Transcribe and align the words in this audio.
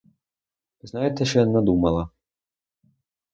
Знаєте, 0.81 1.25
що 1.25 1.39
я 1.39 1.45
надумала? 1.45 2.09